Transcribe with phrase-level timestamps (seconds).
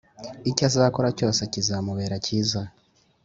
[0.49, 2.61] Icyo azakora cyose kizamubera cyiza.